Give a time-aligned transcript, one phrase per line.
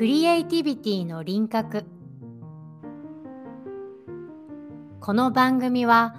[0.00, 1.84] クリエイティビティの輪郭。
[4.98, 6.14] この番組は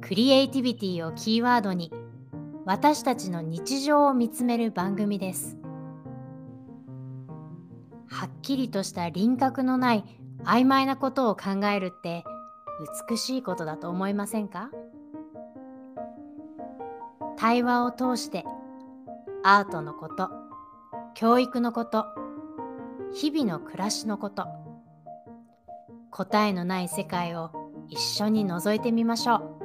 [0.00, 1.92] クリエイティビティをキーワードに
[2.64, 5.56] 私たちの日常を見つめる番組です。
[8.08, 10.04] はっきりとした輪郭のない
[10.42, 12.24] 曖昧なことを考えるって
[13.08, 14.70] 美しいことだと思いませんか？
[17.36, 18.44] 対話を通して
[19.44, 20.30] アートのこと
[21.14, 22.06] 教育のこと
[23.12, 24.46] 日々の暮らしのこと
[26.10, 27.50] 答えのない世界を
[27.88, 29.60] 一緒に覗いてみましょう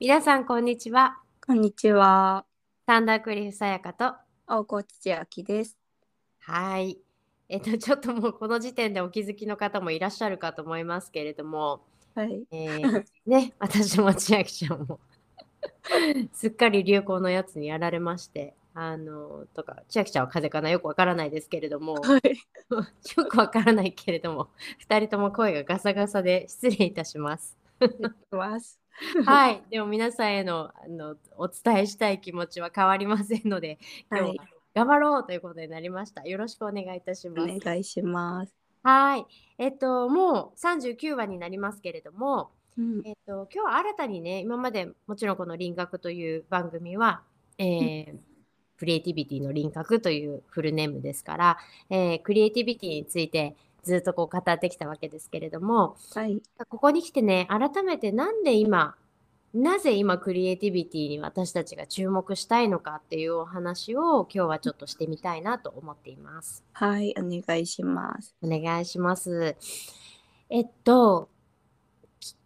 [0.00, 2.44] 皆さんこんにちはこんにちは。
[2.86, 4.14] サンダークリフさやかと
[4.46, 5.76] 大河内千秋です。
[6.40, 6.98] はい
[7.48, 11.82] えっとちょっともうこの時点でお気づきの方もいらっしゃるかと思いますけれども
[12.16, 12.46] はい。
[12.50, 14.98] えーね、私も千秋ちゃんも
[16.32, 20.70] すっかり流行のやつにやられまして、あのとか千秋ちゃんは風邪かな？
[20.70, 22.20] よくわからないですけれども、はい。
[23.16, 24.48] よくわからないけれども、
[24.88, 27.56] 2人とも声がガサガサで失礼いたします。
[29.24, 33.78] はい、でも皆さんへのあのお伝えしたい気持ちは変わりませんので、
[34.10, 34.46] 今はい日は。
[34.74, 36.22] 頑張ろうということになりました。
[36.24, 37.58] よろしくお願いいたしおます。
[37.60, 38.54] 願いします。
[38.82, 39.26] はい、
[39.58, 43.02] えっと、もう39話になりますけれども、うん。
[43.04, 47.22] えっと、今日は新たにね、今までもちろんこの輪郭という番組は、
[47.58, 48.18] えー
[48.78, 56.42] クリエイティビティの輪郭というフルネームですから、えークリエイティビティについてずっとこう語ってきたわけですけれども、はい。
[56.68, 58.96] ここに来てね、改めてなんで今、
[59.54, 66.62] なぜ今クリエイティビティに私たちが注目したいのかっていうお話を今日はちょっとしてみたいなと思っています。
[66.72, 67.14] はい。
[67.16, 68.34] お願いします。
[68.42, 69.56] お願いします。
[70.50, 71.35] えっと、き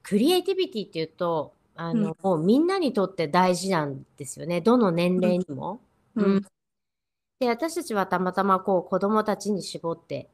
[0.02, 4.60] クリエイティビティっていうと、あの、もうみんなにとって大事なんですよね。
[4.60, 5.80] どの年齢にも。
[6.14, 6.46] ううん。
[7.38, 10.28] で、私たちはたまたまこう子供たちに絞って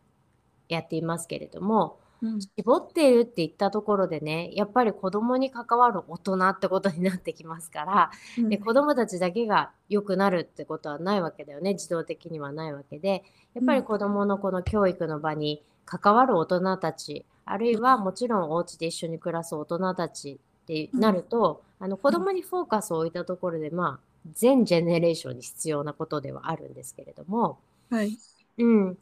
[0.68, 2.40] やっていますけれども、うん。
[2.40, 8.10] 絞っているって言ったところでね、やっぱり子供に関わる大人ってことになってきますから、
[8.48, 13.22] で子供たちだけが良くなるってことはないわけだよね自動的にはないわけで
[13.54, 27.58] やっぱり子供のこの教育の場に関わる大人たちあるいはもちろんお家で一緒に暮らす大人たちってなると、あの子供にフォーカスを置いたところでまあ全ジェネレーションに必要なことではあるんですけれども、
[27.88, 28.18] はい。
[28.58, 28.98] うん、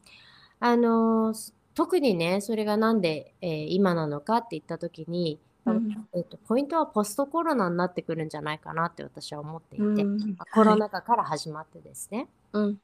[0.60, 6.06] あのー特にねそれがなんで、えー今なのかって言った時に、うん。
[6.14, 10.18] えっと、ポイントはポストコロナになってくるんじゃないかなって私は思っていて、うん。
[10.36, 12.28] まあコロナ禍から始まってですね。
[12.52, 12.78] うん。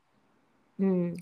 [0.79, 1.15] うん、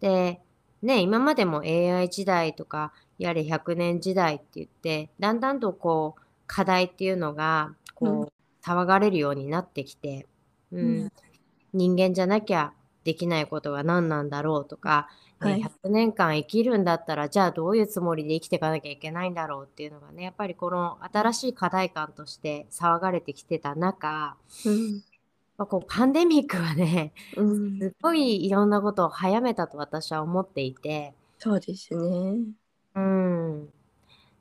[0.00, 0.40] で、
[0.84, 10.26] ね、今までも AI 時代とか、やれ100年時代って言って、だんだんとこう、課題っていうのが、こう、騒がれるようになってきて、
[10.72, 10.80] うん。
[10.80, 11.12] うん。
[11.72, 12.72] 人間じゃなきゃ
[13.02, 15.08] できないことは何なんだろうとか、
[15.40, 15.62] ねはい。
[15.62, 25.02] 100年間生きるんだったら、じゃあどういうつもりで生きていかなきゃいけないんだろうっていうのがね、やっぱりこの新しい課題感として騒がれてきてた中、うん。
[25.56, 27.78] まあこうパンデミックはね、うん。
[27.80, 32.38] すごいいろんなことを早めたと私は思っていて、そうですね。
[32.94, 33.68] うん。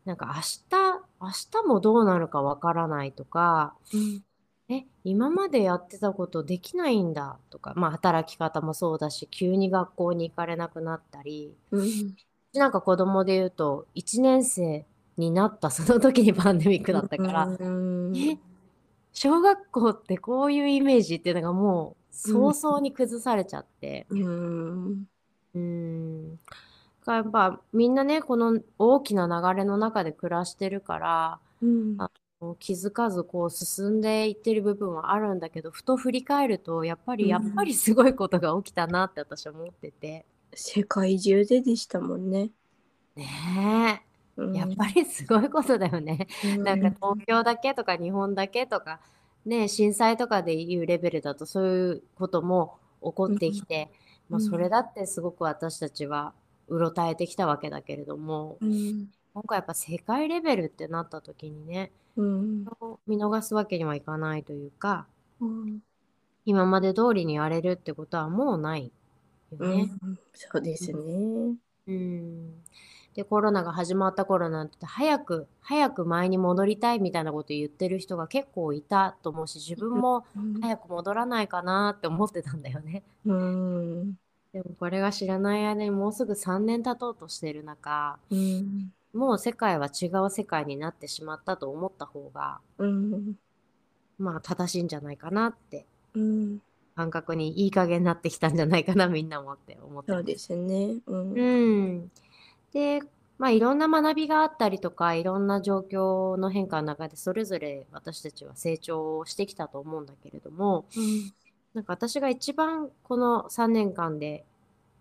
[0.06, 4.24] なんか明日、明日もどうなるかわからないとか、うん。
[4.70, 12.16] え、今までやってたことできないんだとか、まあ働き方もそうだし、急に学校に行かれなくなったり、うん。
[12.54, 14.86] なんか子供で言うと、1年生
[15.18, 18.16] になったその時にパンデミックだったから、うん。
[18.16, 18.38] え、
[19.14, 25.08] 小学校ってこういうイメージっていうのがもう早々に崩されちゃって、うん。
[25.56, 26.40] うーん。
[27.06, 32.04] やっぱみんなね、この大きな流れの中で暮らしてるから、うん。
[32.04, 40.26] あの気づかずこう進んでいってる部分はあるんだけど、ふと振り返ると、やっぱり、うんやっぱりすごいことが起きたなって私は思ってて。
[40.56, 42.50] 世界中ででしたもんね。
[43.16, 46.28] ねえ、うんやっぱりすごいことだよね。
[46.44, 49.00] うん なんか東京だけとか日本だけとか、
[49.46, 56.34] ね、震災とかでいうレベルだとそういうことも起こってきて、うんもうそれだってすごく私たちは
[56.68, 59.12] うろたえてきたわけだけれども、うん。
[59.34, 62.66] 今回やっぱ世界レベルってなった時にね、うん。
[63.08, 65.06] 見逃すわけにはいかないというか、
[65.40, 65.80] うん。
[66.46, 68.92] 今まで通りにやれるってことはもうない
[69.52, 69.84] ようね。
[69.84, 70.20] ん。
[70.34, 70.98] そうですね。
[71.88, 72.64] うん。
[73.16, 83.04] で、コロナが始まった頃なんて早く、早く前に戻りたいみたいなこと言ってる人が結構いたと思うし、自分もうん早く戻らないかなって思ってたんだよね。
[83.26, 84.18] うん。
[84.52, 88.94] でもこれが知らない間にもうすぐ3年経とうとしてる中、うん。
[89.14, 93.36] もう世界は違う世界になってしまったと思った方がうん。
[94.18, 96.62] まあ正しいんじゃないかなってうん。
[96.96, 100.12] 感覚にいい加減になってきたんじゃないかなみんなもって思って。
[100.12, 100.98] そうですね。
[101.08, 101.34] うん。
[101.34, 101.44] う
[102.04, 102.12] ん。
[102.74, 103.02] で、
[103.38, 111.34] まあいろんな学びがあったりとか、いろんな状況の変化の中でそれぞれ私たちは成長してきたと思うんだけれども、うん。
[111.74, 114.46] なんか私が一番この3年間で、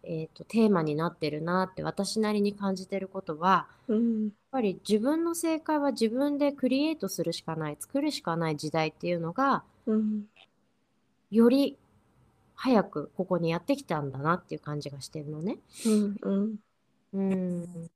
[0.04, 4.24] えーと、テーマになってるなって私なりに感じてることは、うん。
[4.24, 10.24] やっぱり自分の正解は自分でクリエイトするしかない、作るしかない時代っていうのが、うん。
[11.30, 11.76] より
[12.54, 15.58] 早くここにやってきたんだなっていう感じがしてるのね。
[15.86, 16.16] うん。
[16.22, 16.56] うん。
[17.12, 17.90] うん。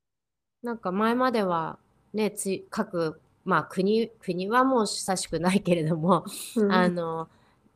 [0.63, 1.79] なんか前までは
[2.13, 6.25] ね、つ各、まあ国、国はもう久しくないけれども、
[6.57, 6.73] うん。
[6.73, 7.29] あの、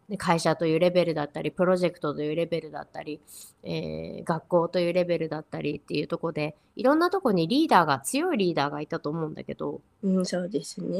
[0.08, 3.20] ね会社というレベルだったり、プロジェクトというレベルだったり、
[3.62, 10.98] えー学校というレベルだったりっていうところで、いろんなとこにリーダーが、強いリーダーがいたと思うんだけど、うん、そうですね。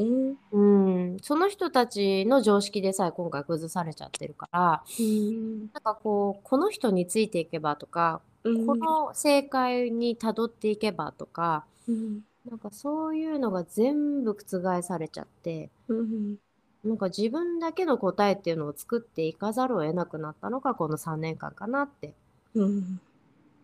[0.51, 5.59] うん、その人たちの常識でさえ今回崩されちゃってるから、うん。
[5.59, 8.67] なんかこう、この人についていけばとか、うん。
[8.67, 12.23] この正解にたどっていけばとか、うん。
[12.45, 16.37] なんかそういうのが全部覆されちゃって、うん。
[16.83, 22.13] なんか自分だけの答えっていうのを作っていかざるを得なくなったのがこの3年間かなって
[22.53, 22.99] うん。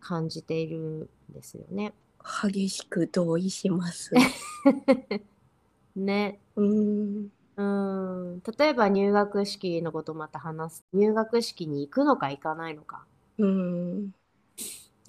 [0.00, 1.92] 感じているんですよね。
[2.42, 4.12] 激しく同意します。
[5.96, 6.40] ね。
[6.56, 7.30] うん。
[7.56, 8.42] うーん。
[8.58, 10.84] 例えば入学式のことまた話す。
[10.94, 13.04] 入学式に行くのか行かないのか。
[13.38, 14.12] うん。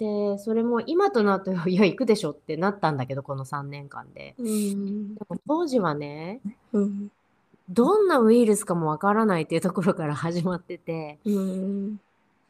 [0.00, 4.34] で、それも今となっては、いや、行くでしょってなったんだけど、この3年間で。
[4.38, 5.14] うん。
[5.14, 6.40] でも当時はね、
[6.72, 7.12] うん。
[7.68, 12.00] どんなウイルスかもわからないっていうところから始まってて、うん。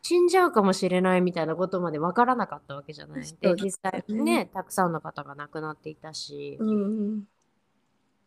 [0.01, 3.27] 死んじゃうかもしれないみたいなことまでわからなかったわけじゃない。
[3.41, 7.25] で、実際ねね、たくさんの方が亡くなっていたし、うん。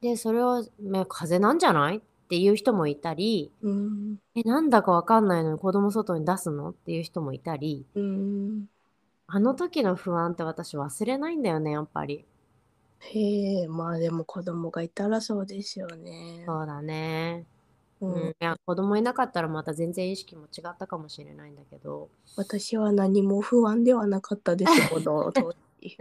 [0.02, 4.18] で、それを、ね風邪なんじゃないっていう人もいたり、うん。
[4.36, 8.66] え、なんだかわかんないのに子供外に出すのっていう人もいたり、うん。
[9.36, 12.24] あの時の不安って私忘れないんだよね、やっぱり。
[13.02, 16.46] へえ、まあでも子供がいたらそうですよね。
[16.46, 17.46] そうだね。
[18.02, 18.30] ううん。
[18.30, 18.36] いん。
[18.40, 22.10] や、子供いなかったらまた全然意識も違ったかもしれないんだけど。
[22.36, 25.52] 私は何も不安ではなかったです、この当
[25.82, 25.98] 時。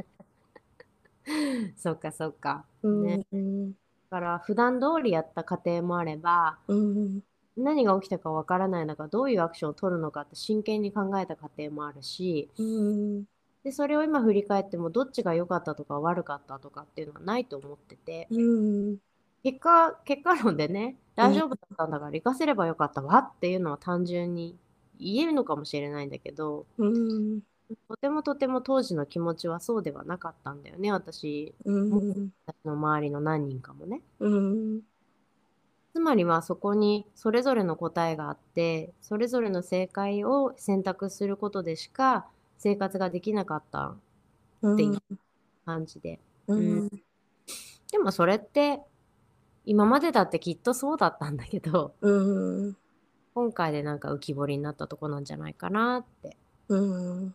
[1.77, 2.65] そっかそっか。
[2.83, 3.19] うね。
[3.37, 3.73] ん。
[4.11, 7.23] だから普段通りやった家庭もあれば、うん。
[7.57, 13.25] 何が起きたかわからない中、どういうアクションを取るのかって真剣に考えた家庭もあるし、うん。
[13.65, 18.99] で、それを今振り返ってもどっちが良かったとか悪かったとかっていうのはないと思ってて、うん。
[19.45, 21.25] 結果、結果論でね、うん。
[21.25, 24.57] 大丈夫だったんだから行かせればよかったわっていうのは単純に
[24.99, 27.41] 言えるのかもしれないんだけど、うん。
[27.89, 32.31] とてもとても当時の気持ちはそうではなかったんだよね、私も、うん。
[32.47, 34.03] 私の周りの何人かもね。
[34.21, 34.83] うん。
[35.93, 42.27] つまりはそこにそれぞれの答えがあって、それぞれの正解を選択することでしか
[42.59, 43.89] 生活ができなかった
[44.67, 44.99] っていう
[45.67, 46.19] 感じで。
[46.49, 46.87] ううん。
[46.87, 46.89] ん。
[47.91, 48.81] でもそれって
[49.67, 52.77] 今までだってきっとそうだったんだけど、うん。
[53.35, 56.37] 今回でなんか浮き彫りになったとこなんじゃないかなって
[56.69, 57.35] うん。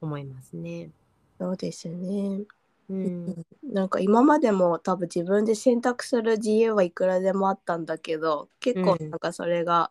[0.00, 0.90] 思いますね。
[1.38, 2.42] そうですね。
[2.88, 2.94] う。
[2.94, 8.82] うんんなんか今までも多分自分で選択する自由はいくらでもあったんだけど結うん。
[8.82, 9.90] 構なんかそれが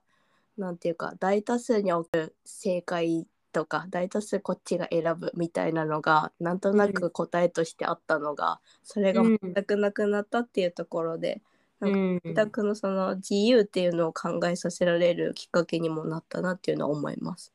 [0.57, 6.75] なんていうか大多数における正解とか大多数こっちが選ぶみたいなのがなんとう。
[6.75, 9.55] なんく答えとしてあったのがそれがうん。
[9.55, 11.41] 全くなくなったっていうところで
[11.79, 12.51] なうんか選ん。
[12.51, 17.52] 択のその自由っていうのを考えさせられるきっかけにもなったなっていうのは思います。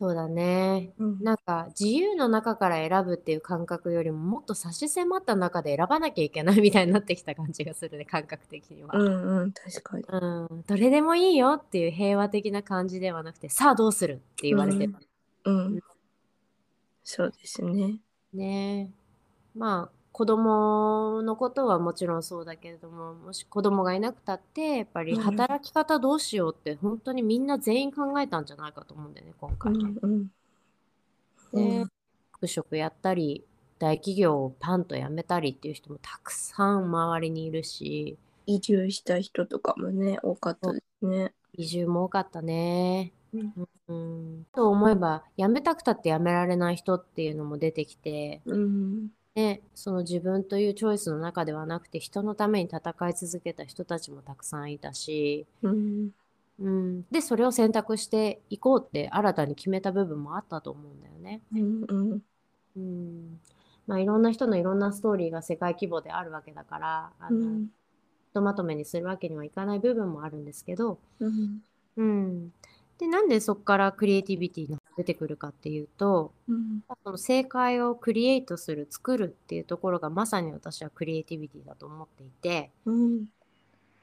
[0.00, 0.94] そうだね。
[0.98, 8.94] うんなんか自由の中から選ぶっていう感覚よりももっと差し迫った中で選ばなきゃいけないみたいになってきた感じがするね、感覚的には。
[8.94, 10.04] うんうん確かに。
[10.08, 14.98] うん、どれでもいいよっていう平和的な感じではなくて、さあどうするって言われてた。
[15.44, 15.80] ううんん
[17.04, 18.00] そうですね。
[18.32, 19.58] ねえ。
[19.58, 29.72] まあ、子供のことはもちろんそうだけれども、もし子供がいなくたって、やっぱりうん働き方どうしようって本当にみんな全員考えたんじゃないかと思うんだよね、今う回。
[29.72, 30.30] んうん
[31.52, 31.90] うで、ん
[32.32, 33.46] 副職やったり、
[33.78, 41.32] 大企業をパンと辞めたりっていう人もたくさん周りにいるし、移住した人とかもね多かったですね。
[41.54, 43.14] 移住も多かったね。
[43.32, 43.54] うん
[43.88, 44.46] うん。
[44.52, 56.10] と思えば、辞めたくたって辞められない人っていうのも出てきて、うんね、その自分というチョイスの中ではなくて人のために戦い続けた人たちもたくさんいたし、うん。
[56.58, 61.40] うん、で、それを選択していこうって新たに決めた部分もあったと思うんだよね。
[61.54, 62.22] うんうん。
[62.76, 63.40] うん。
[63.86, 67.68] まあいろんな人のいろんなストーリーが世界規模であるわけだから、あの、うん。
[68.34, 71.62] とまとめにするわけにはいかない部分もあるんですけど、うん。
[71.96, 72.52] うん。
[72.98, 76.82] で、なんでそこからクリエイティビティが出てくるかっていうと、うん。
[77.04, 83.26] その正解をクリエイトする、作るっていうところがまさに私はクリエイティビティだと思っていて、うん。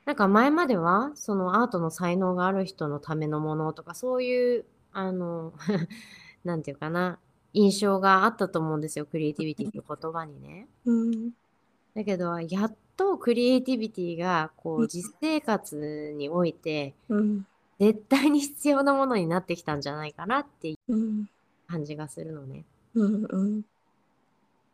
[0.05, 5.53] なんか前まではそのアートの才能がある人のためのものとかそういう、あの、
[6.45, 7.19] なんていうかな、
[7.53, 10.67] 印象があったと思うんですよ、クリエイティビティって言葉にね。
[10.85, 11.31] うん。
[11.93, 14.87] だけど、やっとクリエイティビティがこううん。
[14.87, 17.47] 実生活においてうん
[17.79, 21.29] 絶対に必要なものになってきたんじゃないかなっていううん
[21.67, 22.63] 感じがするのね。
[22.95, 23.61] うんうん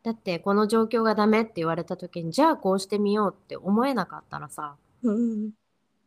[0.03, 5.51] だってこの状況がダメって言われた時にじゃあこうしてみようって思えなかったらさうん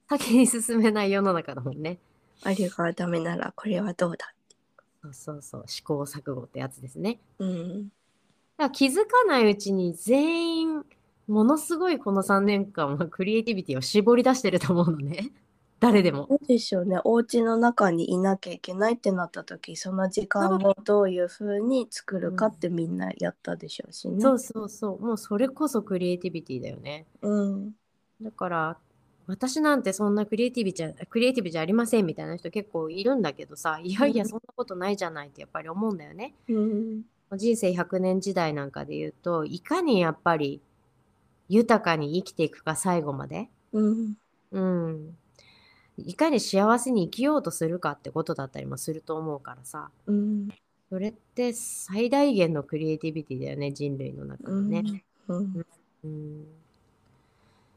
[0.08, 1.98] 先に進めない世の中だもんね。
[2.42, 4.32] あれがダメならこれはどうだ
[5.02, 7.18] そうそうそう試行錯誤ってやつですね。
[7.38, 7.88] うん
[8.58, 10.84] だから気づかないうちに全員
[11.26, 15.30] ものすごいこの3年間はクリエイティビティを絞り出してると思うのね。
[15.78, 16.26] 誰でも。
[16.28, 24.21] そうでしょうねお家の中にいなきゃいけないってなった時その時間をどういうふうに作るかってみんなやったでしょうしね。
[24.21, 25.00] そうそうそう。
[25.00, 27.06] もうそれこそクリエイティビティだよね。
[27.23, 27.73] うん
[28.23, 28.76] だから
[29.26, 36.35] 私なんてそんなクリエイティビじゃクリエイティブじゃありませんみたいな人結構いるんだけどさいやいやうんそんなことないじゃないってやっぱり思うんだよね。
[36.49, 37.02] うん
[37.35, 40.61] 人生100年時代なんかで言うといかにやっぱり
[41.49, 44.14] 豊かに生きていくか最後まで、うん
[44.52, 45.16] うん、
[45.98, 49.90] いかに幸せに生きようとするかってことだったりもすると思うからさ。
[50.06, 50.48] うん。
[50.88, 54.82] それって最大限のクリエイティビティだよね人類の中うのね。
[54.82, 55.02] ん。
[55.28, 55.66] うん。
[56.04, 56.46] うん、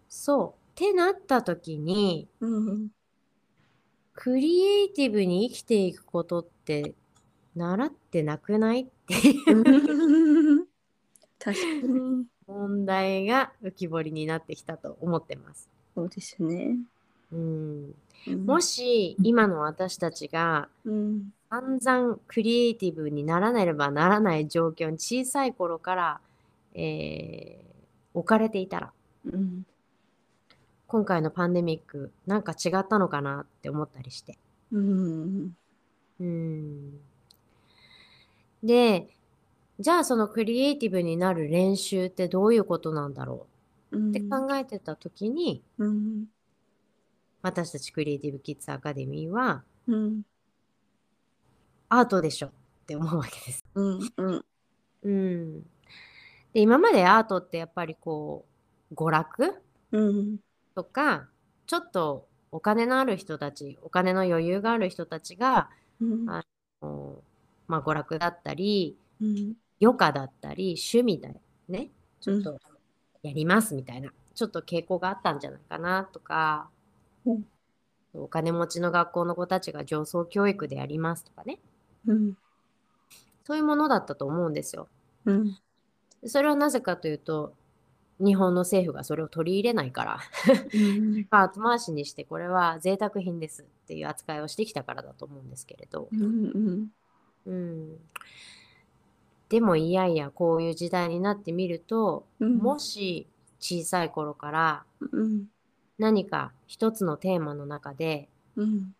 [0.08, 0.50] そう。
[0.50, 2.90] ってなった時にうん
[4.14, 6.94] クリエイティブに生きていくことって
[7.56, 10.68] 習ってなくないっていう
[11.40, 12.26] 確かに。
[12.48, 15.70] 問題が浮き彫りになってきたと思ってます。
[15.96, 16.78] そうですね。
[17.32, 17.96] うん、
[18.28, 18.46] うん。
[18.46, 21.34] もし今の私たちがうん。
[21.50, 26.22] 散々クリエイティブにならなればならない状況に小さい頃から、
[26.74, 27.70] えー
[28.16, 28.92] 置かれていたら
[29.26, 29.66] うん。
[30.88, 34.38] 今回のパンデミックなんか違ったのかなって思ったりして。
[34.72, 35.56] うん。
[36.20, 37.00] うん。
[38.64, 39.08] で、
[39.80, 43.48] じゃあそのクリエイティブになる練習ってどういうことなんだろ
[43.92, 44.10] ううん。
[44.10, 46.26] って考えてた時に、うん
[47.42, 50.22] 私たちクリエイティブキッズアカデミーはうん。
[51.90, 52.52] アートでしょっ
[52.86, 53.64] て思うわけです。
[53.74, 54.46] うんうん。
[55.04, 55.62] うん。
[56.54, 58.46] で、今までアートってやっぱりこ
[58.92, 59.62] う、娯楽？
[59.92, 60.38] うん。
[60.76, 61.28] とか、
[61.66, 65.70] ちょっとお金のある人たち、お金の余裕がある人たちが、
[66.02, 66.30] うん。
[66.30, 66.44] あ
[66.82, 67.24] こ
[67.68, 69.54] うまあ娯楽だったり、うん。
[69.82, 71.36] 余暇だったり、趣味だよ
[71.70, 71.90] ね。
[72.20, 72.60] ちょっと
[73.24, 76.70] やりますみたいな、ちょっと傾向があったんじゃないかなとか、
[77.34, 77.46] うん
[78.14, 81.60] お金持ちの学校の子たちが上層教育でやりますとかね。
[82.08, 82.38] うん。
[83.46, 84.88] そういうものだったと思うんですよ。
[85.26, 85.58] うん。
[86.22, 87.54] でそれはなぜかというと、
[88.20, 90.20] 日本の政府がそれを取り入れないから、
[91.30, 96.90] 後回しにしてこれは贅沢品ですっていう扱いをしてきたからだと思うんですけれど、うん。
[97.46, 97.98] うん。
[99.48, 102.58] でもいやいやこういう時代になってみると、うん。
[102.58, 103.28] もし
[103.60, 105.48] 小さい頃からうん
[106.00, 108.94] 何か一つのテーマの中でうん。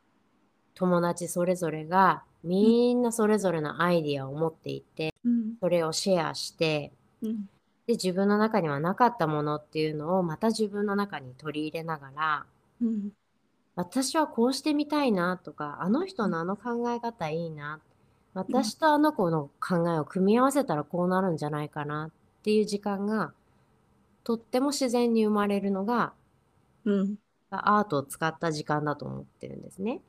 [0.76, 5.56] 友達それぞれがみんなそれぞれのアイディアを持っていて、うん。
[5.60, 7.50] それをシェアして、うん。
[7.86, 12.46] で自分の中にはなかったものっていうのをまた自分の中に取り入れながら
[12.82, 13.10] うん。
[13.76, 17.80] 私はこうしてみたいなとかあの人のあの考え方いいな
[18.34, 22.12] 私とあの子の考えを組み合わせたらこうなるんじゃないかなっ
[22.44, 23.34] ていう時間が
[24.24, 26.14] とっても自然に生まれるのが
[26.86, 27.16] うん。
[27.52, 30.02] アートを使った時間だと思ってるんですね。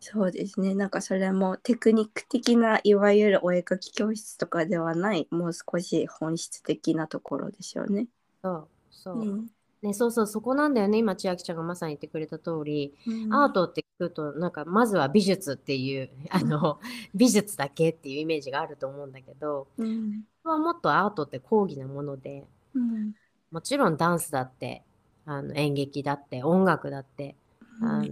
[0.00, 0.74] そうですね。
[0.74, 8.06] なんかそれもテクニック的ないわゆるお絵描き教室とかではないもう少し本質的なところでしょうね。
[8.42, 9.46] そうそう、うん。
[9.82, 12.94] ね、そうそうそこなんだよね今千秋ちゃんがまさに言ってくれた通り、
[13.30, 16.80] アートって聞くとなんかまずは美術っていうあの
[17.14, 20.22] 美術だけっていうイメージがあると思うんだけどうん。
[20.42, 23.12] はもっとアートって講義なものでうん。
[23.50, 24.82] もちろんダンスだって
[25.26, 27.36] あの演劇だって音楽だって、
[27.82, 28.08] あの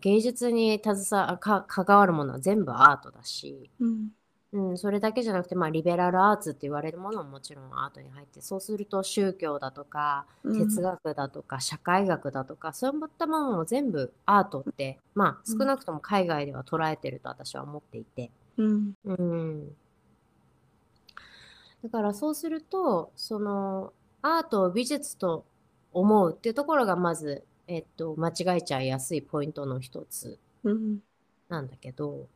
[0.00, 4.08] 芸術に携わか関わるものは全部アートだし、うん。
[4.52, 10.68] うん、それだけじゃなくて、まあ、リベラルアーツって言われるものももちろんアートに入ってそうすると宗教だとかうん。
[10.68, 15.58] 哲学だとか社会学だとかそういったものも全部アートってまあうん。
[15.58, 18.92] 少なくとも海外では捉えてると私は思っていて、うん。
[19.04, 19.68] うん、
[21.82, 23.92] だからそうするとその
[24.22, 25.44] アートを美術と
[25.94, 30.98] 思うっていうところがまず、えっと、間違えちゃいやすいポイントの一つうん
[31.48, 32.28] なんだけど、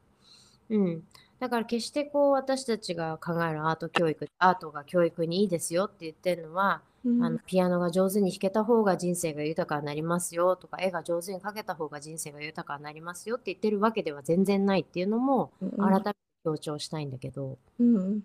[0.70, 1.02] うん。
[1.40, 7.24] だから決してこう私たちが考えるアート教育、アートが教育にいいですよって言ってるのは、うん。
[7.24, 18.22] あのピアノが上手に弾けた方が人生が豊かになりますよとか、絵が上手に描けた方が人生が豊かになりますよって言ってるわけでは全然ないっていうのも改めて強調したいんだけど、うん。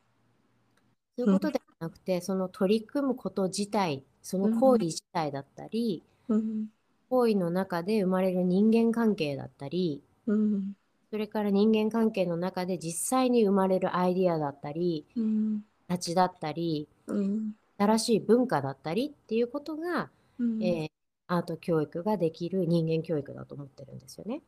[1.17, 6.69] そういうことではなくて、その取り組むこと自体、その行為自体だったり、うん。
[7.09, 10.75] 行為の中で生まれる人間関係だったり、うん。
[11.11, 15.63] それから人間関係の中で実際に生まれるアイディアだったり、うん。
[15.89, 17.55] 立ちだったり、うん。
[17.77, 20.59] 新しい文化だったりっていうことが、うん。
[20.59, 20.91] えー
[21.27, 24.43] アート教育ができる人間教育だと思ってるんですよね。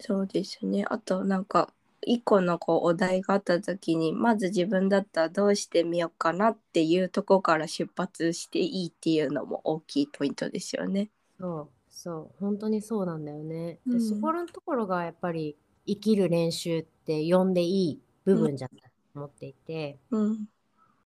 [0.00, 0.84] そうですね。
[0.88, 11.10] あとなんか一個のこうお題があった時にまず自分だったらどうしてみようかなっていうとこから出発していいっていうのも大きいポイントですよね。
[11.38, 13.78] そう、そう、本当にそうなんだよね。
[13.86, 14.00] で、うん。
[14.00, 20.46] そこのところがやっぱり生きる練習って呼んでいい部分じゃないと思っていて、うん。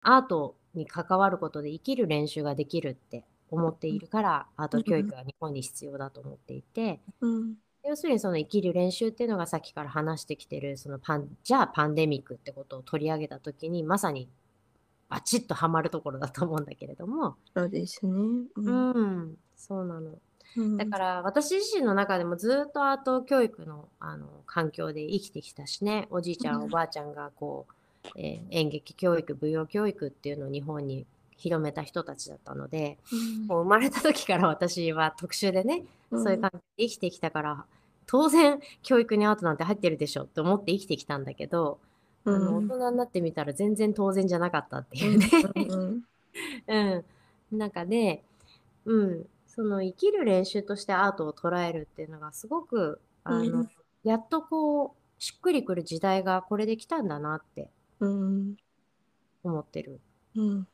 [0.01, 7.55] アートに関わることで生きる練習ができるって思っているから、アート教育が日本に必要だと思っていて、うん
[7.86, 14.30] 要するにその生きる練習っていうのがさっきから話してきてるそのパンじゃあパンデミックってことを取り上げた時にまさに
[15.13, 18.12] バチッとはまるところだと思うんだけれども、そうですね。
[18.56, 20.12] ううん、そうなの。
[20.58, 20.78] うん。
[20.78, 26.08] だから私自身の中でもずっとアート教育のあの環境で生きてきたしね。
[26.10, 31.06] おじいちゃん、うんおばあちゃんがこう、えー演劇教育舞踊教育っていうのを日本に
[31.38, 33.48] 広めた人たちだったのでうん。
[33.48, 36.24] もう生まれた時から私は特殊でね、うん。
[36.24, 37.66] そういう感じで生きてきたから
[38.05, 41.79] 当然教育にアートなんて入ってるでしょって思って生きてきたんだけど、
[42.25, 42.67] あのうん。
[42.67, 45.27] 大人になってみたら全然当然じゃなかったっていうね。
[45.55, 46.03] うん
[46.67, 47.05] う
[47.53, 48.24] ん、 中で、
[48.86, 53.69] うん、その生きる練習としてアートを捉えるっていうのがすごくあの、うん。
[54.04, 58.58] やっとこうしっくりくる時代がこれで来たんだなってうん。
[59.43, 59.99] 思ってる。
[60.36, 60.67] うん。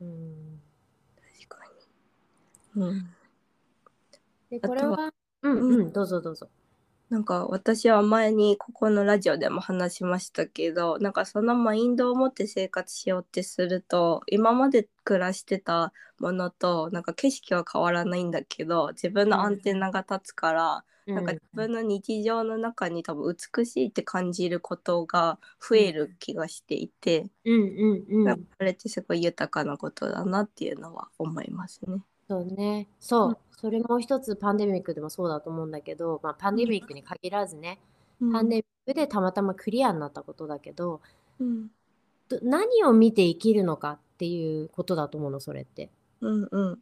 [0.00, 0.60] うん、
[1.38, 1.58] 確か
[2.74, 2.82] に。
[2.82, 3.14] うん。
[4.50, 5.12] でこれは
[5.52, 5.92] うんうん。
[5.92, 6.48] どうぞどうぞ。
[7.08, 27.62] なんか私は前にここのラジオでも話しましたけどなんかそのマインドを持って生活しようってすると今まで暮らしてたものとなんか景色は変わらないんだけど自分のアンテナが立つから、なんか自分の日常の中に多分美しいって感じることが増える気がしていて、うん。
[27.62, 28.04] うん。
[28.08, 28.24] うん。
[28.24, 32.02] なんれってすごい豊かなことだなっていうのは思いますね。
[32.28, 32.88] そうね。
[32.98, 37.80] そう、うんそれも一つパンデミックでもそうだと思うんだけど、まあ、パンデミックに限らずね、
[38.32, 41.00] パンデミックでたまたまクリアになったことだけど
[41.40, 41.68] うん。
[42.28, 45.90] ど何を見て生きるのかっていうことだと思うのそれって。
[46.20, 46.78] うんうん。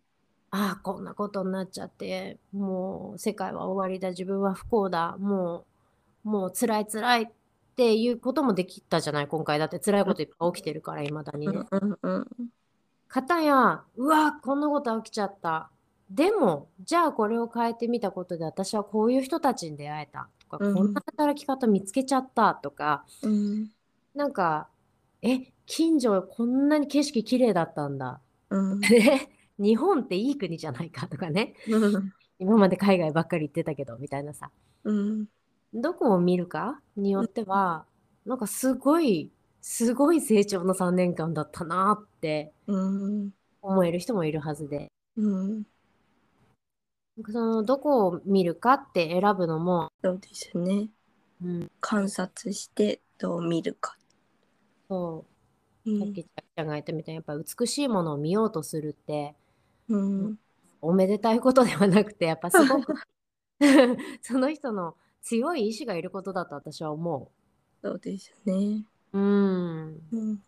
[0.51, 5.65] ああこんなことになっちゃってもう世界は終わりだ自分は不幸だも
[6.25, 7.27] うもう辛い辛いっ
[7.77, 9.59] ていうこともできたじゃない今回。
[9.59, 11.59] だって辛いこといっぱい起きてるからいまだにね。
[11.71, 12.27] うんうん
[13.09, 15.71] かたやうわこんなこと起きちゃった
[16.11, 20.75] でもじゃあこれを変えてみたことで私はこういう人たちに出会えたとか、うん。
[20.75, 23.71] こんな働き方見つけちゃったとかうん。
[24.15, 24.69] なんか
[25.23, 28.21] え近所こんなに景色綺麗だったんだ。
[28.51, 28.81] うん。
[28.81, 31.55] ね日本っていい国じゃないかとかね。
[31.69, 32.13] うん。
[32.39, 34.51] 今まで海外ばっかり行ってたけどみたいなさ。
[34.85, 35.27] うん。
[35.73, 36.81] どこを見るか？
[36.97, 37.87] によっては
[38.27, 43.31] なんかすごいすごい成長の3年間だったなってうん。
[43.63, 44.93] 思える人もいるはずで。
[45.17, 45.65] うん
[47.31, 50.89] そのどこを見るかって選ぶのも、そうですね。
[51.43, 53.97] うん、観察してどう見るか。
[54.89, 55.25] そ
[55.87, 59.35] ううさっんきちゃんが言ったみたいにやっぱ美しいものを見ようとするって
[59.89, 60.39] うん
[60.81, 62.95] おめでたいことではなくてやっぱすごく
[64.23, 67.31] その人の強い意志がいることだと私は思
[67.83, 68.85] そうですね。
[69.13, 69.19] う。
[69.19, 70.43] うんうん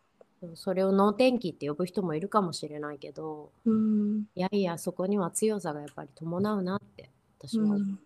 [0.55, 3.96] それを能天気って呼ぶ人もいるかもしれないけど、うん
[4.35, 7.99] いやいや、そこには強さがやっぱり伴うなって、私は思う。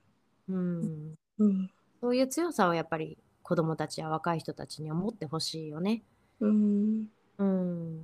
[0.48, 1.16] うんうん。
[1.38, 6.02] うんそういう強さをやっぱり子供たちや若い人たちには持ってほしいよね。
[6.40, 8.02] うんうん。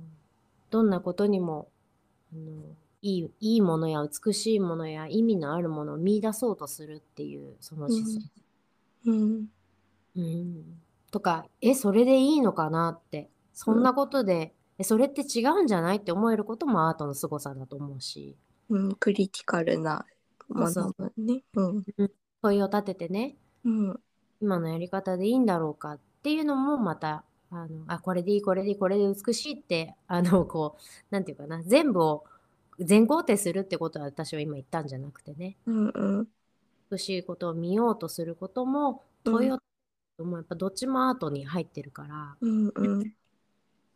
[0.69, 1.67] どんなことにも、
[2.31, 2.61] あの
[3.01, 8.19] いいいいものや美しいものや意味のあるものを見出そうとするっていうその姿勢。
[9.05, 9.45] うん
[10.15, 10.79] うん、
[11.11, 18.35] とか、え、それでいいのかなって、そんなことで、え、それって違うんじゃないって思えることもアートの凄さだと思うし、
[18.69, 20.05] うんクリティカルな
[20.49, 21.43] ものもね。
[21.55, 21.83] うん。
[22.41, 23.99] 問いを立ててね、うん。
[24.41, 32.25] 今のやり方でいいんだろうかっていうのもまた、あの、あ、これでいい、これでいい、これで美しいって、あの、こう、なんていうかな、全部を
[32.79, 35.57] 全肯定するってことは私は今言ったんじゃなくてね。
[35.65, 36.27] うんうん
[36.89, 39.59] 美しいことを見ようとすることも問いを
[40.23, 43.13] もやっぱどっちもアートに入ってるからうんうん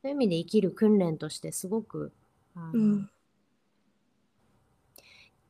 [0.02, 2.12] そういう意味で生きる訓練としてすごく
[2.56, 3.10] うん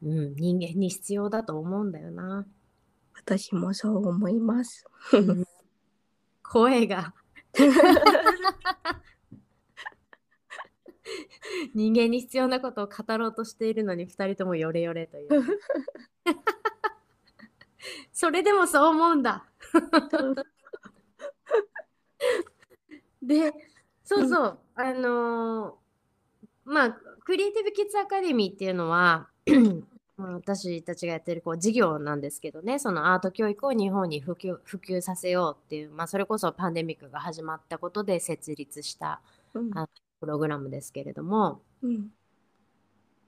[0.03, 2.45] うん、人間に必要だと思うんだよな。
[3.13, 4.85] 私もそう思います。
[6.41, 7.13] 声が
[11.73, 15.29] 人間に必要なことを語ろうとしているのに2人ともヨレヨレという。
[18.11, 19.45] それでもそう思うんだ。
[23.21, 23.53] で
[24.11, 25.73] そうそう、あのー
[26.65, 29.29] まあクリエイティブ・キッズ・アカデミーっていうのは
[30.17, 32.77] まあ私たちがやってるこう事業なんですけどね。
[32.77, 39.21] そのアート教育を日本に普及普及させようっていう、まあ、それこそパンデミックが始まったことで設立した
[39.53, 39.77] うん。
[39.77, 39.87] あ
[40.19, 41.61] プログラムですけれども。
[41.81, 42.09] うん。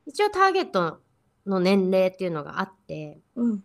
[0.05, 0.99] 一応ターゲット
[1.45, 3.57] の年齢っていうのがあってうん。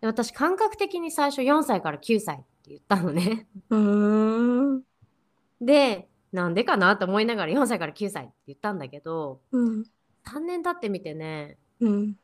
[0.00, 3.48] で私感覚的に最初4歳から9歳って言ったのね。
[3.70, 4.82] うーん。
[5.60, 9.84] でなんでかなと思いながら4歳から9歳って言ったんだけどうん。
[10.26, 12.16] 3年経ってみてねうん。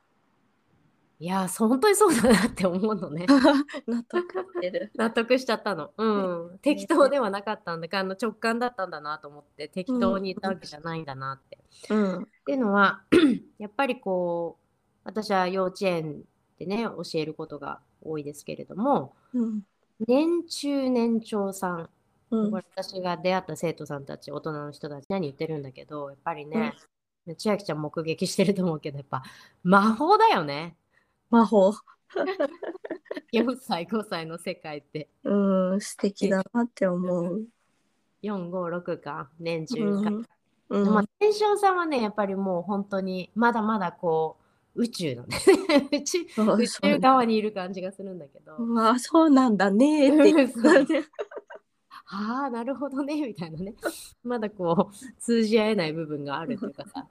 [1.21, 3.25] いやー本当にそうだなって思うのね。
[3.87, 4.91] 納得してる。
[4.97, 5.93] 納得しちゃったの。
[5.97, 6.59] うん。
[6.59, 7.89] 適当ではなかったんだ。
[7.89, 11.59] かの直感だったんだなと思って適当に言ったわけじゃないんだなって。
[11.89, 12.23] うん。
[12.25, 13.05] っていうのは
[13.59, 14.65] やっぱりこう
[15.05, 16.25] 私は幼稚園
[16.59, 19.63] でね教えることが多いですけれどもうん。
[20.01, 21.91] 年中年長さん
[22.35, 22.51] うん。
[22.51, 26.75] これ私が出会った生徒さんたち大人の人たち何言ってるんだけどやっぱりね、
[27.37, 29.23] 千秋ちゃん目撃してると思うけどやっぱ
[29.63, 30.77] 魔法だよね。
[31.31, 31.73] 魔法。
[33.33, 35.09] 4歳5歳の世界って。
[35.25, 37.47] うん素敵だなって思う。
[38.23, 40.25] 456か年中か、うん。
[40.71, 40.95] うん。
[40.95, 44.45] まあ、年少さんはねやっぱりもう本当にまだまだこう
[44.83, 45.39] 宇宙のね。
[45.93, 46.19] 宇宙
[46.59, 51.09] 宇宙側にいる感じがするんだけど、うわそうなんだねーって。
[52.07, 53.75] ああなるほどねみたいなね。
[54.23, 57.07] まだこう通じ合えない部分があるっていうかさ。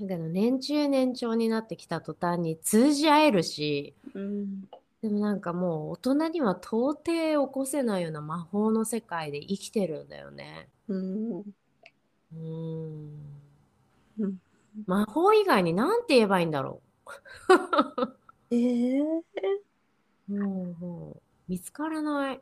[0.00, 3.94] だけど年中年長になってきた途端に通じ合えるし。
[4.14, 4.62] うん。
[5.02, 10.68] でもなんかもう大人には到底起こせないような魔法の世界で生きてるんだよね。
[10.88, 11.40] うん。
[11.40, 13.10] うーん。
[14.18, 14.38] うん
[14.86, 16.80] 魔法以外に何て言えばいいんだろ
[18.50, 19.02] えー、
[20.28, 20.32] う。
[20.32, 22.40] もうもう見つからない。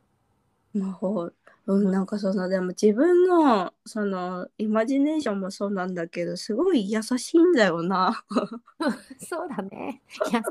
[0.74, 1.32] 魔法。
[1.66, 8.24] うん、なんかそのでも自分のそのイマジネーションもそうなんだけどすごい優しいんだよな
[9.20, 10.02] そうだね。
[10.32, 10.42] 優し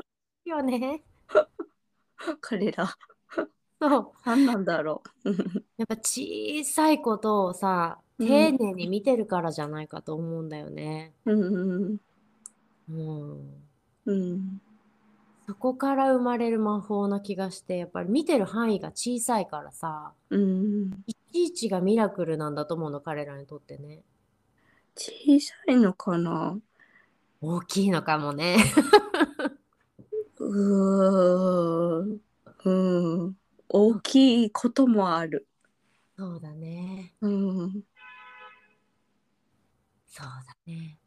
[0.46, 1.02] いよね。
[2.40, 2.96] 彼ら
[3.80, 4.12] そう。
[4.24, 5.30] 何なんだろう
[5.76, 11.12] やっぱ小さいことをさ、うん丁寧に見てるからじゃないかと思うんだよね。
[11.24, 11.98] うん
[12.88, 13.62] うん。
[14.06, 14.62] うん
[15.46, 24.02] そこから生まれる魔法な気がして、やっぱり見てる範囲が小さいからさ、うんいちいちがミラクルなんだと思うの、彼らにとってね。
[24.94, 26.58] 小さいのかな？
[27.40, 28.56] 大きいのかもね。
[30.38, 32.20] うーん
[32.64, 32.70] う
[33.28, 33.36] ん
[33.68, 35.46] 大きいこともある
[36.16, 37.14] そうだね。
[37.20, 37.82] うん
[40.06, 40.98] そうだね。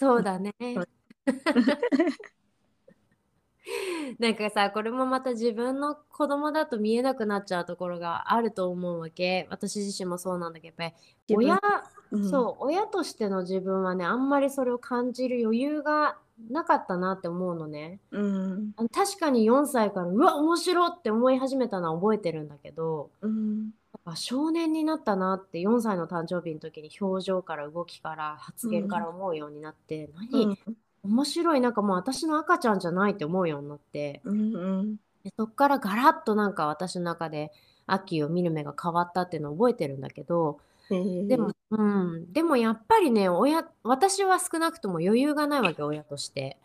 [0.00, 0.52] そうだね。
[4.18, 9.46] なんかさこれもまた自分の子供だと見えなくなっちゃうところがあると思うわけ。
[9.50, 10.96] 私自身もそうなんだけどやっぱ
[11.28, 11.36] り。
[11.36, 11.60] 親、
[12.10, 12.28] うん。
[12.28, 16.18] そう親としての自分はねあんまりそれを感じる余裕が
[16.50, 18.00] なかったなって思うのね。
[18.10, 18.72] うん。
[18.76, 23.70] あの確かに4歳からうわ面白って思い始めたのは覚えてるんだけどうん。
[23.92, 30.58] やっぱ少年になったなって4歳の誕生日の時に表情から動きから発言から思うようになって、何、
[31.04, 34.20] 面白いなんかもう私の赤ちゃんじゃないって思うようになって。
[34.24, 34.96] うんうん。
[35.24, 37.52] でそっからガラッとなんか私の中で
[37.86, 46.58] アッキーを見る目が変わったっていうのを覚えてるんだけどででも、うん、でもやっぱりね親私は少なくとも余裕がないわけ親として。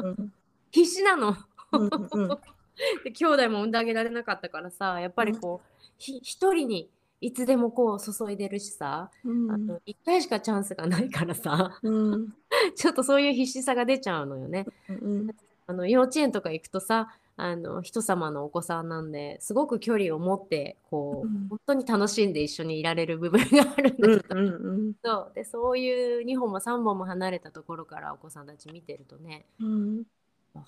[0.00, 0.32] うん
[0.72, 1.36] 必死なの。
[3.04, 9.50] で兄弟も産んであげられなかったからさやっぱりこうひ一人にいつでもこう注いでるしさ、うん。
[9.50, 11.78] あの1回しかチャンスがないからさ。
[11.82, 12.34] うん
[12.76, 14.66] ちょっとそういう必死さが出ちゃうのよね。
[14.88, 15.34] うん
[15.66, 21.48] あの幼稚園とか行くとさあの人様のお子さんなんですごく距離を持ってこう、うん。
[21.48, 25.32] 本当に楽しんで一緒にいられる部分があるんだけど、うんうんそう。
[25.34, 30.04] でそういう2本も3本も離れたところからお子さんたち見てるとねうん。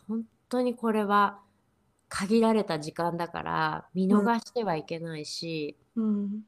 [0.08, 1.40] 本当にこれは
[2.08, 6.42] 限られた時間だから見逃してはいけないし、うん。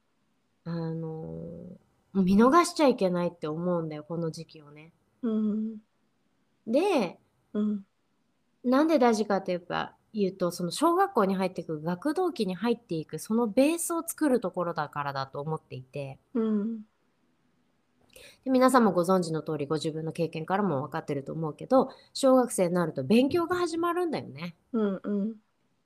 [0.64, 1.78] あの
[2.14, 4.92] 見逃しちゃいけないって思うんだよ、この時期をね。
[5.22, 5.78] うん。
[6.66, 7.18] で、
[7.52, 7.86] うん。
[8.64, 16.80] なんで大事かって言えば言うと、その小学校に入っていく、学童期に入っていく、そのベースを作るところだからだと思っていて、うん。
[18.44, 24.56] で皆さんもご存知の通り、ご自分の経験からも分かってると思うけど、小学生になると勉強が始まるんだよね。
[24.72, 25.00] うん。
[25.02, 25.34] うん。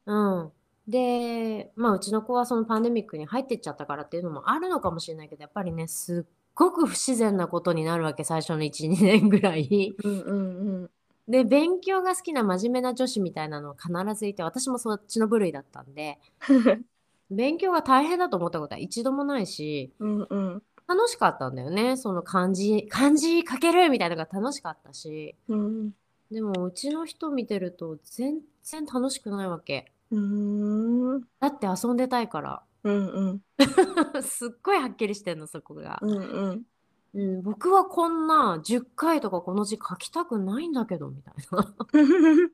[0.06, 0.52] うん。
[0.88, 9.94] で、まあ、うちの子はそのパンデミックに入ってっちゃったからっていうのもあるのかもしれないけど、やっぱりね、すっごく不自然なことになるわけ、最初の1、2年ぐらい。
[10.02, 10.20] うん。
[10.20, 10.90] うん。
[11.28, 16.18] で、勉強が好きな真面目な女子みたいなのは必ずいて、私もそっちの部類だったんで、
[17.30, 20.26] 勉強が大変だと思ったことは一度もないし、うん。
[20.28, 20.62] うん。
[20.88, 21.96] 楽しかったんだよね。
[21.96, 25.94] その漢字、漢字書けるみたいなのが楽しかったし、うん。
[26.32, 29.92] でもうちの人見てると全然楽しくないわけ。
[30.10, 31.20] うん。
[31.38, 32.62] だって遊んでたいから。
[32.84, 33.42] うん。
[34.22, 35.98] すっごいはっきりしてんの、そこが。
[36.02, 36.64] うん。
[37.12, 41.74] うん、僕はこんな10回とかこの字書きたくないんだけど、みたいな。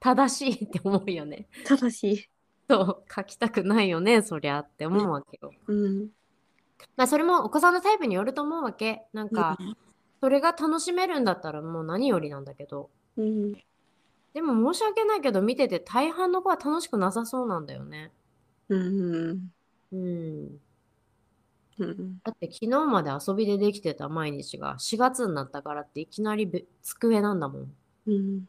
[0.00, 1.48] 正しいって思うよね。
[1.64, 2.28] 正しい。
[2.68, 5.52] そう、書きたくないよね、そりゃって思うわけよ。
[5.66, 6.10] うん。
[6.96, 9.06] まあ、それもお子さんのタイプによると思うわけ。
[9.12, 9.58] なんか、
[10.20, 12.90] それが楽しめるんだったらもう何よりなんだけど。
[13.16, 13.52] うん。
[14.32, 18.12] でも申し訳ないけど、見てて大半の子は楽しくなさそうなんだよね。
[18.68, 19.52] うん。
[19.92, 20.60] うん。
[21.78, 22.20] うん。
[22.24, 27.74] だって昨日まで遊びでできてた毎日が4月になったからっていきなりべ机なんだもん。
[28.06, 28.48] うん。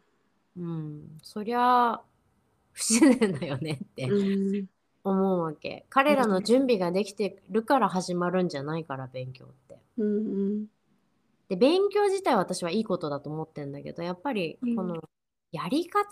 [0.57, 1.17] うん。
[1.21, 1.99] そりゃ、
[2.73, 4.15] 不自然だよねってう
[4.61, 4.67] ん。
[5.03, 5.85] 思うわけ。
[5.89, 9.77] 彼らの準備ができてるから始まるんじゃないから、勉強って。
[9.97, 10.67] うん。
[11.49, 15.03] で、勉強自体は私はいいことだと思ってんだけど、やっぱりうんこの
[15.51, 16.07] やり方？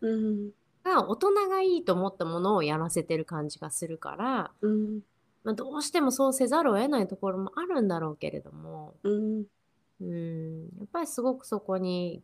[0.00, 0.50] うん。
[0.88, 5.00] が大人がいいと思ったものをやらせてる感じがするから、うん。
[5.44, 9.44] まあ、どうしてもそうせざるを得ないところもあるんだろうけれども、うん。
[10.00, 12.22] うん、やっぱりすごくそこに、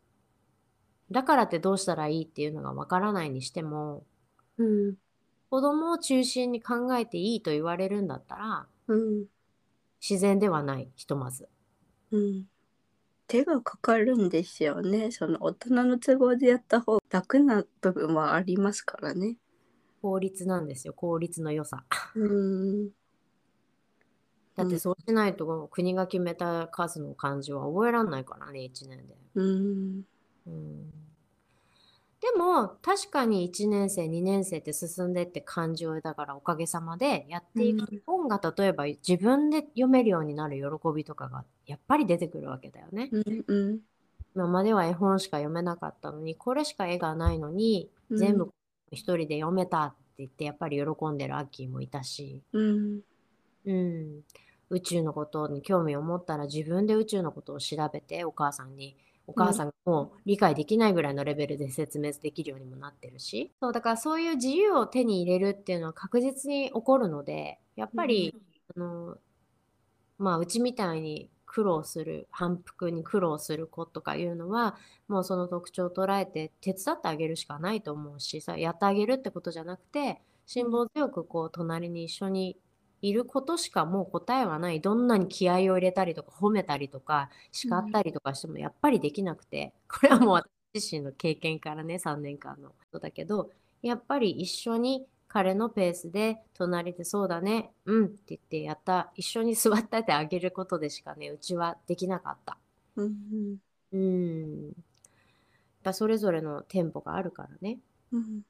[1.10, 4.04] だからってどうしたらいいっていうのがわからないにしても、
[4.58, 4.94] うん。
[5.50, 9.24] 子供を中心に考えていいと言われるんだったら、うん。
[10.00, 11.48] 自然ではない、ひとまず。
[12.10, 12.44] うん。
[13.26, 15.10] 手がかかるんですよね。
[15.10, 19.36] その大人の都合でやった方が楽な部分はありますからね。
[20.02, 21.84] 効率なんですよ、効率の良さ。
[22.14, 22.90] うん。
[24.56, 29.16] だってそうしないと国が決めた数の漢字は覚えらんないからね、1年で。
[29.34, 30.02] うん。
[30.46, 31.13] うん
[32.24, 40.62] でも確かに1年生2年生って進んでって漢字をだからおかげさまでやっていくと本が例えば自分で読めるようになる喜
[40.96, 43.10] びとかがやっぱり出てくるわけだよね。
[43.12, 43.44] うん。
[43.46, 43.80] うん。
[44.34, 48.50] 今までは絵本しか読めなかったのにこれしか絵がないのにうん全部
[48.90, 53.00] 一人で読めたって言ってやっぱり喜んでるアッキーもいたし、うん。
[53.66, 54.20] うん、
[54.70, 63.52] 宇宙のことに興味を持ったら自分で宇宙のことを調べてお母さんにお母さんがもう理解できないぐらいのレベルで説明できるようにもなってるし。
[63.60, 68.34] そうだからそういう自由を手に入れるっていうのは確実に起こるのでやっぱり、
[68.76, 69.16] あの
[70.18, 82.56] まあうちみたいに苦労する反復に苦労する子とかいうのはもうその特徴を捉えて手伝ってあげるしかないと思うしさやってあげるってことじゃなくて辛抱強くこう隣に一緒に
[83.08, 84.80] いることしかもう答えはない。
[84.80, 89.72] どんなに気合を入れたりとか褒めたりとか叱ったりとかしてもやっぱりできなくて。
[89.88, 93.50] これはもう私自身の経験からね3年間のことだけど
[93.82, 102.56] やっぱり一緒に彼のペースで隣でそうだねうんって言ってやった一緒に座っててあげることでしかねうちはできなかった。
[102.96, 103.58] うん。
[103.92, 104.66] うん。
[104.66, 104.74] やっ
[105.82, 107.78] ぱそれぞれのテンポがあるからね。
[108.12, 108.42] うん。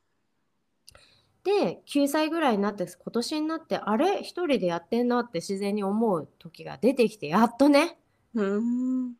[1.44, 4.22] で9歳ぐらいになって今年になってあれ？
[4.22, 7.98] 一人でやってんなって自然に思う時が出てきてやっとね
[8.35, 9.14] うん。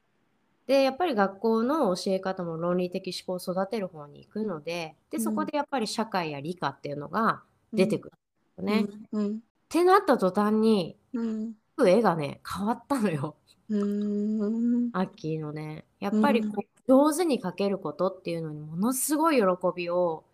[0.67, 8.15] でやっぱり学校の教え方も論理的思考を育てる方に行くのででそこでやっぱり社会や理科っていうのが出てくる
[8.59, 8.83] よね。
[8.83, 9.41] っうん。
[9.69, 11.55] てなった途端にうん。
[11.87, 13.37] 絵がね変わったのよ
[13.69, 14.91] うん。
[14.93, 15.85] アッキーのね。
[16.01, 19.45] やっぱりこう上手に描けることっていうのにものすごい喜
[19.77, 20.25] びを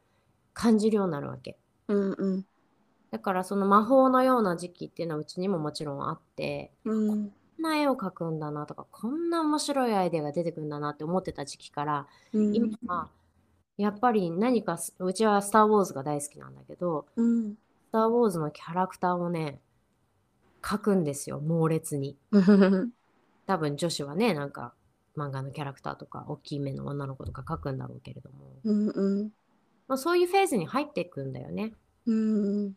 [0.54, 1.56] 感じるようになるわけ。
[1.94, 2.12] うん。
[2.12, 2.44] うん。
[3.10, 7.30] だからその魔法のような時期っていうのはうちにももちろんあってうん。
[7.58, 12.54] こんな絵を描くんだなとかこんな面白いアイデアが出てくるんだなって思ってた時期からうん。
[12.54, 13.10] 今は
[13.76, 17.56] やっぱり何かすうちは「スター・ウォーズ」が大好きなんだけどうん。
[17.88, 19.60] 「スター・ウォーズ」のキャラクターをね
[20.62, 22.16] 描くんですよ猛烈に。
[22.30, 22.92] うん。
[23.46, 24.74] 多分女子はねなんか
[25.16, 28.72] 漫画のキャラクターとか大きい目の女の子とか描くんだろうけれども、う
[29.24, 29.32] ん。
[29.90, 31.72] まあ、そういうフェーズに入っていくんだよね。
[32.06, 32.74] うん。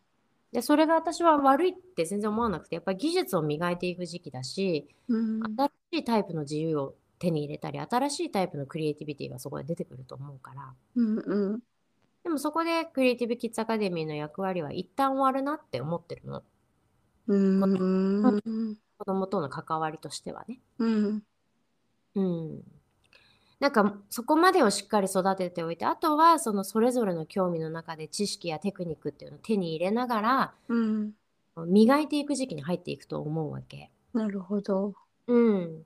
[0.52, 5.40] でそれが私は悪いって全然思わなくてやっぱり技術を磨いていく時期だし、うん。
[5.56, 10.74] 新しいタイプの自由を手に入れたり新しいタイプのクリエイティビティがそこで出てくると思うから。
[10.96, 11.60] うんうん。
[12.24, 16.42] でもそこでクリエイティブ・キッズ・アカデミーの役割は一旦終わるなって思ってるの。
[17.28, 17.60] うん。
[18.98, 20.58] 子供との関わりとしてはね。
[20.78, 21.22] うん。
[22.16, 22.73] うん
[23.64, 31.12] なんかそこまでをしっかり育てておいてあとはそのそれぞれの興味の中で知識やテクニックっていうのを手に入れながらうん
[31.66, 33.90] 磨いていく時期に入っていくと思うわけ。
[34.12, 34.92] なるほど。
[35.28, 35.82] うん。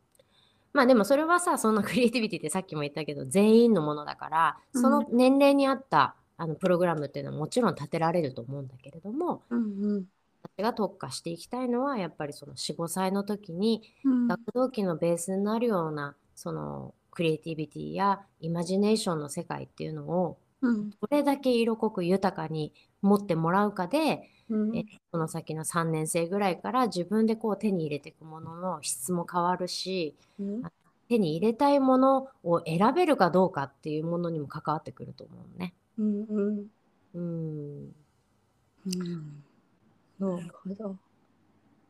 [0.72, 10.04] まあでもそれはさそんなクリエイティビティってさっきも言ったけど全員のものだからうんその年齢に合った、あのプログラムっていうのはもちろん立てられると思うんだけれどもうん
[10.42, 20.90] 私が特化していきたいのはやっぱりその45歳の時にうん学童期のベースになるようなそのクリエイティビティやイマジネーションの世界っていうのをうん。
[20.90, 24.76] どれだけ色濃く豊かに持ってもらうかで、うん。
[24.76, 30.62] えこの先の3年生ぐらいから自分でこう手に入れていくものの質も変わるしうん。
[31.08, 35.74] 手に入れたいものを選べるかどうかっていうものにも関わってくると思うね。
[35.98, 36.66] うんうん。
[37.14, 37.94] うん。
[38.86, 39.42] うん。
[40.20, 40.96] なるほど。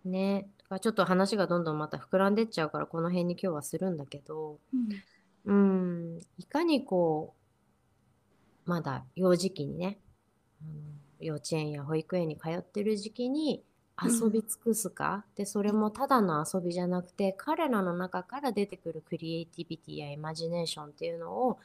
[0.05, 0.49] ね、
[0.81, 4.89] ちょっと話がどんどんまた膨らんでっちゃうからこの辺に今日はするんだけど、うん、
[6.39, 7.35] いかにこ
[8.67, 9.99] うまだ幼児期にね、
[10.63, 10.73] あの
[11.21, 13.63] 幼稚園や保育園に通ってる時期に
[14.03, 21.59] 遊び尽くすか、でそれもただの遊びじゃなくて彼らの中から出てくるクリエイティビティやイマジネーションっていうのを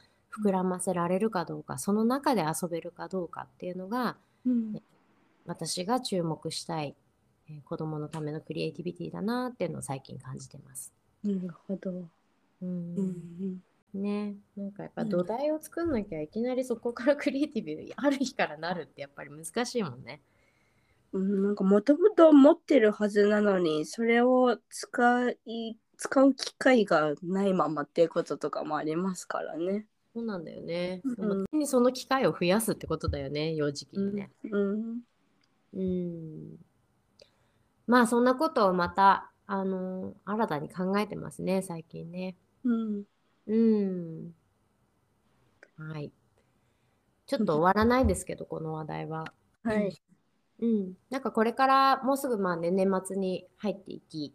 [0.43, 4.15] 膨らませられるかどうか、その中で遊べるかどうかっていうのが
[4.45, 4.81] うん。
[5.45, 6.95] 私が注目したい、
[7.49, 10.93] えー子供のためのクリエイティビティだなっていうのを最近感じてます。
[11.21, 11.91] なるほど。
[12.61, 13.63] うんうん
[13.97, 20.21] ねなんかやっぱうん土台を作んなきゃいきなりそこから クリエイティブある日からなるってやっぱり難しいもんね。
[21.11, 29.85] うん、なんかもともと持ってるはずなのにそれを使い使う機会がないままっていうこととかもありますからね。
[30.13, 31.01] そうなんだよね。
[31.03, 34.31] うんにその機会を増やすってことだよね幼児期にね。
[34.51, 35.01] うん
[35.73, 36.57] うん。
[37.87, 42.35] まあそんなことをまたあの新たに考えてますね最近ね。
[42.63, 43.03] うん
[43.47, 44.33] うん。
[45.77, 46.11] はい。
[47.25, 49.25] ちょっと終わらないですけどこの話題は。
[49.63, 50.01] はい。
[50.59, 54.33] うん、なんかこれからもうすぐまあ、ね、年末に入っていき、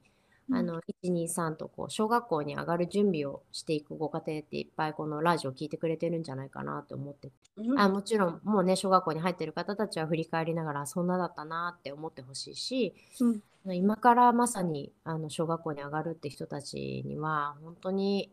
[0.51, 13.40] あの123とこう小学校に上がる準備をしていくご家庭っていっぱいこのラジオ聞いてくれてるんじゃないかなと思ってうんあもちろんもうね小学校に入ってる方たちは振り返りながらそんなだったなって思ってほしいしうん
[13.71, 18.31] 今からまさにあの小学校に上がるって人たちには本当に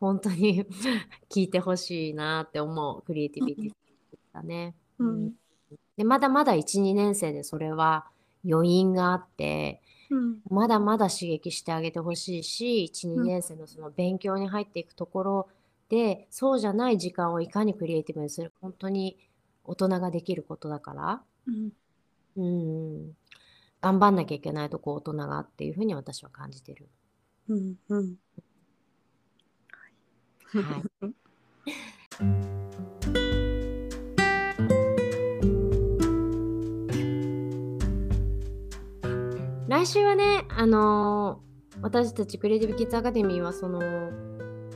[0.00, 0.64] 本当に
[1.30, 3.72] 聞いてほしいなって思うクリエイティビティ
[4.32, 4.74] だね。
[4.98, 5.34] うん。
[5.96, 8.06] でまだまだ12年生でそれは
[8.48, 9.80] 余韻があって
[10.10, 10.40] うん。
[10.50, 15.48] まだまだ刺激してあげてほしいし12うん年生のその勉強に入っていくところ
[15.88, 19.16] でそうじゃない時間をいかにクリエイティブにする本当に
[19.64, 21.22] 大人ができることだから。
[21.46, 21.72] うん。
[22.36, 22.42] う
[23.08, 23.16] ん。
[23.80, 26.88] 頑張んなきゃいけないとこ大人がっていうふうに私は感じてる。
[27.48, 28.16] うんうん
[30.52, 31.14] はい。
[39.68, 41.46] 来週はね、あのー
[41.82, 43.80] 私たちクリエイティブキッズアカデミーはその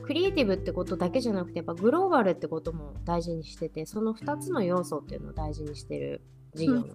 [0.03, 6.21] クリエイティブってことだけじゃなくてやっぱグローバルってことも大事にしててその2つの要素っていうのを大事にしてる
[6.53, 6.93] 事業なので、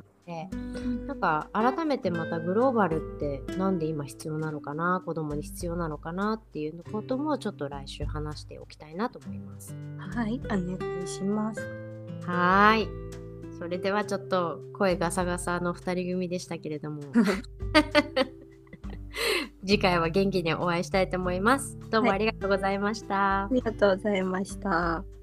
[1.07, 9.77] なんか改めてまたグローバルってなんで今必要なのかな子供に必要なのかなっていうこともちょっと来週話しておきたいなと思います。
[9.99, 11.61] はい、お願いします。
[12.27, 12.89] はーい。
[13.57, 17.01] それではちょっと声ガサガサの2人組でしたけれども
[19.65, 21.79] 次回は元気にお会いしたいと思います。
[21.91, 23.45] どうもありがとうございました。
[23.45, 25.16] ありがとうございました。